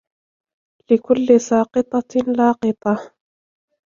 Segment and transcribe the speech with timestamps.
[0.91, 3.11] لِكُلِّ سَاقِطَةٍ لَاقِطَةٍ